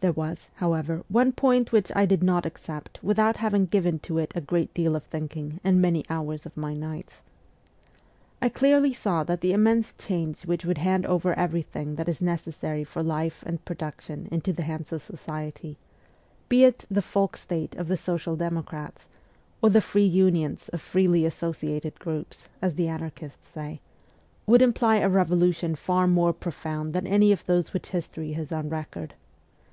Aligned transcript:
There 0.00 0.12
was, 0.12 0.46
however, 0.54 1.02
one 1.08 1.32
point 1.32 1.72
which 1.72 1.90
I 1.96 2.06
did 2.06 2.22
not 2.22 2.46
accept 2.46 3.00
without 3.02 3.38
having 3.38 3.66
given 3.66 3.98
to 4.06 4.18
it 4.18 4.30
a 4.32 4.40
great 4.40 4.72
deal 4.72 4.94
of 4.94 5.02
thinking 5.02 5.58
and 5.64 5.82
many 5.82 6.04
hours 6.08 6.46
of 6.46 6.56
my 6.56 6.72
nights. 6.72 7.20
I 8.40 8.48
clearly 8.48 8.92
saw 8.92 9.24
that 9.24 9.40
the 9.40 9.52
immense 9.52 9.92
change 9.98 10.46
which 10.46 10.64
would 10.64 10.78
hand 10.78 11.04
over 11.04 11.34
everything 11.36 11.96
that 11.96 12.08
is 12.08 12.22
necessary 12.22 12.84
for 12.84 13.02
life 13.02 13.42
and 13.44 13.64
production 13.64 14.28
into 14.30 14.52
the 14.52 14.62
hands 14.62 14.92
of 14.92 15.02
society 15.02 15.76
be 16.48 16.62
it 16.62 16.84
the 16.88 17.02
Folk 17.02 17.36
State 17.36 17.74
of 17.74 17.88
the 17.88 17.96
social 17.96 18.36
democrats, 18.36 19.08
or 19.60 19.68
the 19.70 19.80
free 19.80 20.06
unions 20.06 20.68
of 20.68 20.80
freely 20.80 21.26
associated 21.26 21.98
groups, 21.98 22.48
as 22.62 22.76
the 22.76 22.86
anarchists 22.86 23.48
say 23.48 23.80
would 24.46 24.62
imply 24.62 24.98
a 24.98 25.08
revolution 25.08 25.74
far 25.74 26.06
more 26.06 26.32
profound 26.32 26.92
than 26.94 27.04
any 27.08 27.32
of 27.32 27.44
those 27.46 27.72
which 27.72 27.88
history 27.88 28.34
has 28.34 28.52
on 28.52 28.68
record. 28.68 29.14